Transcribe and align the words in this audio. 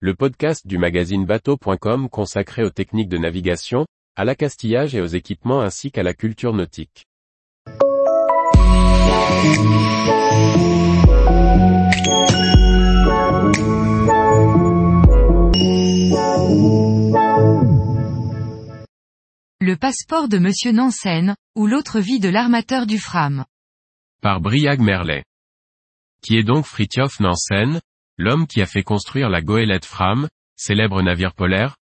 le 0.00 0.14
podcast 0.14 0.66
du 0.66 0.76
magazine 0.76 1.24
bateau.com 1.24 2.10
consacré 2.10 2.62
aux 2.62 2.70
techniques 2.70 3.08
de 3.08 3.16
navigation, 3.16 3.86
à 4.14 4.26
l'accastillage 4.26 4.94
et 4.94 5.00
aux 5.00 5.06
équipements 5.06 5.62
ainsi 5.62 5.90
qu'à 5.90 6.02
la 6.02 6.12
culture 6.12 6.52
nautique. 6.52 7.06
Le 19.60 19.76
passeport 19.76 20.28
de 20.28 20.36
Monsieur 20.36 20.72
Nansen, 20.72 21.34
ou 21.56 21.66
l'autre 21.66 22.00
vie 22.00 22.20
de 22.20 22.28
l'armateur 22.28 22.84
du 22.86 22.98
Fram. 22.98 23.46
Par 24.20 24.42
Briag 24.42 24.80
Merlet. 24.80 25.24
Qui 26.22 26.36
est 26.36 26.44
donc 26.44 26.66
Fritjof 26.66 27.18
Nansen, 27.20 27.80
l'homme 28.18 28.46
qui 28.46 28.62
a 28.62 28.66
fait 28.66 28.82
construire 28.82 29.28
la 29.28 29.42
goélette 29.42 29.84
Fram, 29.84 30.28
célèbre 30.56 31.02
navire 31.02 31.34
polaire 31.34 31.76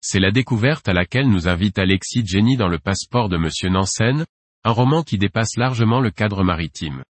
C'est 0.00 0.20
la 0.20 0.30
découverte 0.30 0.88
à 0.88 0.92
laquelle 0.92 1.28
nous 1.28 1.48
invite 1.48 1.78
Alexis 1.78 2.26
Jenny 2.26 2.56
dans 2.56 2.68
le 2.68 2.78
passeport 2.78 3.28
de 3.28 3.36
Monsieur 3.36 3.68
Nansen, 3.68 4.24
un 4.64 4.70
roman 4.70 5.02
qui 5.02 5.18
dépasse 5.18 5.56
largement 5.56 6.00
le 6.00 6.10
cadre 6.10 6.42
maritime. 6.42 7.02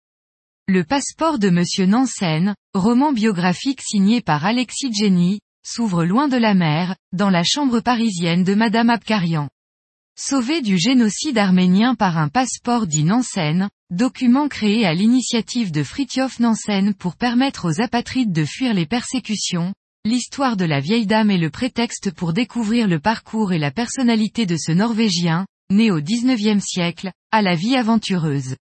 Le 0.68 0.82
passeport 0.82 1.38
de 1.38 1.48
Monsieur 1.48 1.86
Nansen, 1.86 2.54
roman 2.74 3.12
biographique 3.12 3.80
signé 3.82 4.20
par 4.20 4.44
Alexis 4.44 4.92
Jenny, 4.92 5.40
s'ouvre 5.64 6.04
loin 6.04 6.28
de 6.28 6.36
la 6.36 6.54
mer, 6.54 6.96
dans 7.12 7.30
la 7.30 7.42
chambre 7.44 7.80
parisienne 7.80 8.44
de 8.44 8.54
Madame 8.54 8.90
Abkarian. 8.90 9.48
Sauvé 10.18 10.62
du 10.62 10.78
génocide 10.78 11.36
arménien 11.36 11.94
par 11.94 12.16
un 12.16 12.28
passeport 12.28 12.86
dit 12.86 13.04
Nansen, 13.04 13.68
document 13.90 14.48
créé 14.48 14.86
à 14.86 14.94
l'initiative 14.94 15.70
de 15.70 15.82
Fritjof 15.82 16.40
Nansen 16.40 16.94
pour 16.94 17.16
permettre 17.16 17.68
aux 17.68 17.82
apatrides 17.82 18.32
de 18.32 18.46
fuir 18.46 18.72
les 18.72 18.86
persécutions, 18.86 19.74
l'histoire 20.06 20.56
de 20.56 20.64
la 20.64 20.80
vieille 20.80 21.04
dame 21.04 21.30
est 21.30 21.36
le 21.36 21.50
prétexte 21.50 22.12
pour 22.12 22.32
découvrir 22.32 22.88
le 22.88 22.98
parcours 22.98 23.52
et 23.52 23.58
la 23.58 23.70
personnalité 23.70 24.46
de 24.46 24.56
ce 24.56 24.72
Norvégien, 24.72 25.44
né 25.70 25.90
au 25.90 26.00
XIXe 26.00 26.64
siècle, 26.64 27.12
à 27.30 27.42
la 27.42 27.54
vie 27.54 27.76
aventureuse. 27.76 28.56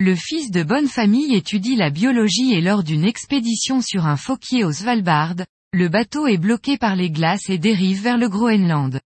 Le 0.00 0.16
fils 0.16 0.50
de 0.50 0.64
bonne 0.64 0.88
famille 0.88 1.36
étudie 1.36 1.76
la 1.76 1.90
biologie 1.90 2.54
et 2.54 2.60
lors 2.60 2.82
d'une 2.82 3.04
expédition 3.04 3.80
sur 3.82 4.04
un 4.04 4.16
fauquier 4.16 4.64
au 4.64 4.72
Svalbard, 4.72 5.36
le 5.72 5.88
bateau 5.88 6.26
est 6.26 6.38
bloqué 6.38 6.76
par 6.76 6.96
les 6.96 7.10
glaces 7.10 7.50
et 7.50 7.58
dérive 7.58 8.02
vers 8.02 8.18
le 8.18 8.28
Groenland. 8.28 9.00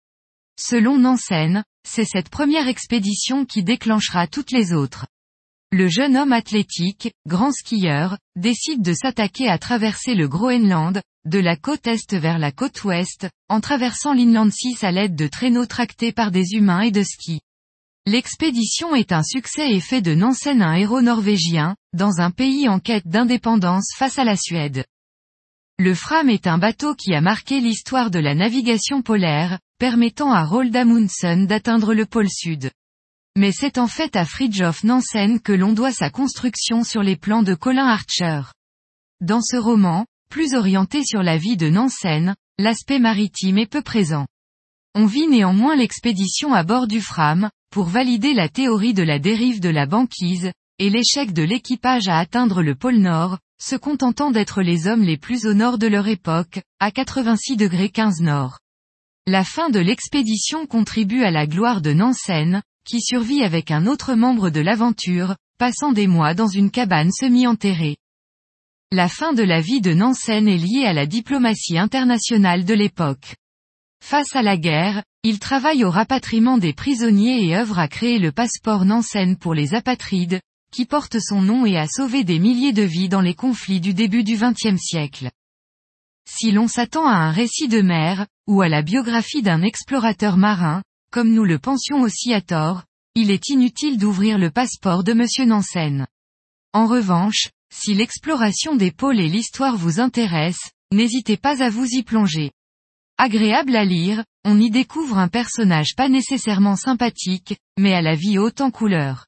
Selon 0.59 0.97
Nansen, 0.97 1.63
c'est 1.87 2.05
cette 2.05 2.29
première 2.29 2.67
expédition 2.67 3.45
qui 3.45 3.63
déclenchera 3.63 4.25
toutes 4.27 4.51
les 4.51 4.73
autres. 4.73 5.05
Le 5.71 5.87
jeune 5.87 6.17
homme 6.17 6.33
athlétique, 6.33 7.11
grand 7.27 7.51
skieur, 7.51 8.17
décide 8.35 8.81
de 8.81 8.93
s'attaquer 8.93 9.49
à 9.49 9.59
traverser 9.59 10.15
le 10.15 10.27
Groenland, 10.27 11.01
de 11.25 11.39
la 11.39 11.57
côte 11.57 11.85
est 11.85 12.13
vers 12.13 12.39
la 12.39 12.51
côte 12.51 12.83
ouest, 12.85 13.27
en 13.49 13.59
traversant 13.59 14.13
l'Inland 14.13 14.51
6 14.51 14.83
à 14.83 14.91
l'aide 14.91 15.15
de 15.15 15.27
traîneaux 15.27 15.65
tractés 15.65 16.11
par 16.11 16.31
des 16.31 16.53
humains 16.53 16.81
et 16.81 16.91
de 16.91 17.03
skis. 17.03 17.41
L'expédition 18.07 18.95
est 18.95 19.11
un 19.11 19.23
succès 19.23 19.69
et 19.69 19.81
fait 19.81 20.01
de 20.01 20.15
Nansen 20.15 20.61
un 20.61 20.73
héros 20.73 21.01
norvégien, 21.01 21.75
dans 21.93 22.21
un 22.21 22.31
pays 22.31 22.69
en 22.69 22.79
quête 22.79 23.07
d'indépendance 23.07 23.89
face 23.95 24.17
à 24.17 24.23
la 24.23 24.37
Suède. 24.37 24.85
Le 25.79 25.93
Fram 25.93 26.27
est 26.27 26.47
un 26.47 26.57
bateau 26.57 26.95
qui 26.95 27.13
a 27.13 27.21
marqué 27.21 27.61
l'histoire 27.61 28.09
de 28.09 28.17
la 28.17 28.33
navigation 28.33 29.03
polaire, 29.03 29.59
permettant 29.77 30.31
à 30.31 30.43
Roald 30.43 30.75
Amundsen 30.75 31.45
d'atteindre 31.45 31.93
le 31.93 32.07
pôle 32.07 32.31
sud. 32.31 32.71
Mais 33.37 33.51
c'est 33.51 33.77
en 33.77 33.85
fait 33.85 34.15
à 34.15 34.25
Fridtjof 34.25 34.83
Nansen 34.83 35.39
que 35.39 35.51
l'on 35.51 35.73
doit 35.73 35.91
sa 35.91 36.09
construction 36.09 36.83
sur 36.83 37.03
les 37.03 37.15
plans 37.15 37.43
de 37.43 37.53
Colin 37.53 37.85
Archer. 37.85 38.41
Dans 39.21 39.41
ce 39.41 39.55
roman, 39.55 40.07
plus 40.31 40.55
orienté 40.55 41.03
sur 41.05 41.21
la 41.21 41.37
vie 41.37 41.57
de 41.57 41.69
Nansen, 41.69 42.35
l'aspect 42.57 42.97
maritime 42.97 43.59
est 43.59 43.71
peu 43.71 43.83
présent. 43.83 44.25
On 44.95 45.05
vit 45.05 45.27
néanmoins 45.27 45.75
l'expédition 45.75 46.55
à 46.55 46.63
bord 46.63 46.87
du 46.87 47.01
Fram, 47.01 47.51
pour 47.69 47.85
valider 47.85 48.33
la 48.33 48.49
théorie 48.49 48.95
de 48.95 49.03
la 49.03 49.19
dérive 49.19 49.59
de 49.59 49.69
la 49.69 49.85
banquise, 49.85 50.51
et 50.79 50.89
l'échec 50.89 51.33
de 51.33 51.43
l'équipage 51.43 52.07
à 52.07 52.17
atteindre 52.17 52.63
le 52.63 52.73
pôle 52.73 52.97
Nord, 52.97 53.37
se 53.59 53.75
contentant 53.75 54.31
d'être 54.31 54.61
les 54.61 54.87
hommes 54.87 55.03
les 55.03 55.17
plus 55.17 55.45
au 55.45 55.53
nord 55.53 55.77
de 55.77 55.87
leur 55.87 56.07
époque, 56.07 56.61
à 56.79 56.91
86 56.91 57.57
degrés 57.57 57.89
15 57.89 58.21
nord. 58.21 58.59
La 59.25 59.43
fin 59.43 59.69
de 59.69 59.79
l'expédition 59.79 60.65
contribue 60.65 61.23
à 61.23 61.31
la 61.31 61.47
gloire 61.47 61.81
de 61.81 61.91
Nansen, 61.91 62.61
qui 62.85 63.01
survit 63.01 63.43
avec 63.43 63.71
un 63.71 63.87
autre 63.87 64.13
membre 64.13 64.49
de 64.49 64.61
l'aventure, 64.61 65.35
passant 65.57 65.91
des 65.91 66.07
mois 66.07 66.33
dans 66.33 66.47
une 66.47 66.71
cabane 66.71 67.11
semi-enterrée. 67.11 67.97
La 68.91 69.09
fin 69.09 69.33
de 69.33 69.43
la 69.43 69.59
vie 69.59 69.81
de 69.81 69.93
Nansen 69.93 70.47
est 70.47 70.57
liée 70.57 70.85
à 70.85 70.93
la 70.93 71.05
diplomatie 71.05 71.77
internationale 71.77 72.63
de 72.63 72.73
l'époque. 72.73 73.35
Face 74.01 74.33
à 74.35 74.41
la 74.41 74.55
guerre, 74.55 75.03
il 75.23 75.39
travaille 75.39 75.83
au 75.83 75.89
rapatriement 75.89 76.57
des 76.57 76.71
prisonniers 76.71 77.45
et 77.45 77.57
œuvre 77.57 77.79
à 77.79 77.89
créer 77.89 78.19
le 78.19 78.31
passeport 78.31 78.85
Nansen 78.85 79.35
pour 79.35 79.53
les 79.53 79.73
apatrides, 79.73 80.39
qui 80.71 80.85
porte 80.85 81.19
son 81.19 81.41
nom 81.41 81.65
et 81.65 81.77
a 81.77 81.87
sauvé 81.87 82.23
des 82.23 82.39
milliers 82.39 82.73
de 82.73 82.83
vies 82.83 83.09
dans 83.09 83.21
les 83.21 83.35
conflits 83.35 83.79
du 83.79 83.93
début 83.93 84.23
du 84.23 84.37
XXe 84.37 84.79
siècle. 84.79 85.29
Si 86.29 86.51
l'on 86.51 86.67
s'attend 86.67 87.07
à 87.07 87.15
un 87.15 87.31
récit 87.31 87.67
de 87.67 87.81
mer, 87.81 88.27
ou 88.47 88.61
à 88.61 88.69
la 88.69 88.81
biographie 88.81 89.41
d'un 89.41 89.61
explorateur 89.61 90.37
marin, 90.37 90.83
comme 91.11 91.33
nous 91.33 91.45
le 91.45 91.57
pensions 91.57 92.01
aussi 92.01 92.33
à 92.33 92.41
tort, 92.41 92.83
il 93.15 93.31
est 93.31 93.49
inutile 93.49 93.97
d'ouvrir 93.97 94.37
le 94.37 94.51
passeport 94.51 95.03
de 95.03 95.13
Monsieur 95.13 95.45
Nansen. 95.45 96.05
En 96.73 96.85
revanche, 96.85 97.49
si 97.73 97.93
l'exploration 97.93 98.75
des 98.75 98.91
pôles 98.91 99.19
et 99.19 99.29
l'histoire 99.29 99.77
vous 99.77 99.99
intéressent, 99.99 100.71
n'hésitez 100.91 101.37
pas 101.37 101.63
à 101.63 101.69
vous 101.69 101.87
y 101.87 102.03
plonger. 102.03 102.51
Agréable 103.17 103.75
à 103.75 103.85
lire, 103.85 104.23
on 104.45 104.59
y 104.59 104.69
découvre 104.69 105.17
un 105.17 105.27
personnage 105.27 105.95
pas 105.95 106.09
nécessairement 106.09 106.75
sympathique, 106.75 107.57
mais 107.79 107.93
à 107.93 108.01
la 108.01 108.15
vie 108.15 108.37
haute 108.37 108.61
en 108.61 108.69
couleur. 108.69 109.25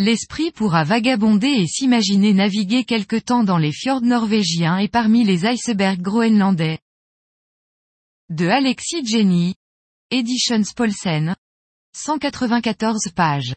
L'esprit 0.00 0.50
pourra 0.50 0.82
vagabonder 0.82 1.46
et 1.46 1.68
s'imaginer 1.68 2.32
naviguer 2.32 2.84
quelque 2.84 3.14
temps 3.14 3.44
dans 3.44 3.58
les 3.58 3.70
fjords 3.70 4.02
norvégiens 4.02 4.78
et 4.78 4.88
parmi 4.88 5.22
les 5.22 5.46
icebergs 5.46 6.02
groenlandais. 6.02 6.80
De 8.28 8.48
Alexis 8.48 9.06
Jenny. 9.06 9.54
Editions 10.10 10.64
Paulsen. 10.74 11.36
194 11.96 13.12
pages. 13.14 13.54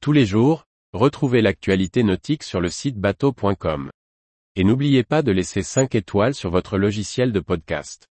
Tous 0.00 0.12
les 0.12 0.24
jours, 0.24 0.64
retrouvez 0.94 1.42
l'actualité 1.42 2.02
nautique 2.02 2.42
sur 2.42 2.62
le 2.62 2.70
site 2.70 2.96
bateau.com. 2.96 3.90
Et 4.56 4.64
n'oubliez 4.64 5.04
pas 5.04 5.20
de 5.20 5.30
laisser 5.30 5.62
5 5.62 5.94
étoiles 5.94 6.34
sur 6.34 6.50
votre 6.50 6.78
logiciel 6.78 7.32
de 7.32 7.40
podcast. 7.40 8.09